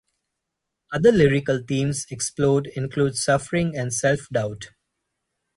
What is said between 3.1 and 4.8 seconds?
suffering and self-doubt.